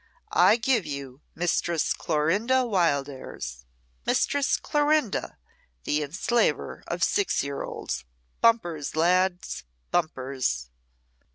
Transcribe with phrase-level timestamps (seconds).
[0.33, 3.65] I give you, Mistress Clorinda Wildairs
[4.03, 5.37] Mistress Clorinda,
[5.83, 8.03] the enslaver of six years old
[8.41, 9.63] bumpers, lads!
[9.91, 10.71] bumpers!"